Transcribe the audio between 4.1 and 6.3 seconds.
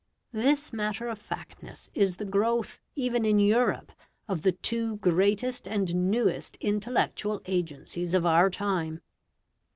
of the two greatest and